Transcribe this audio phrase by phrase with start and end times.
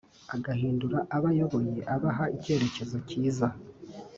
[0.35, 3.47] agahindura abo ayoboye abaha icyerecyezo cyiza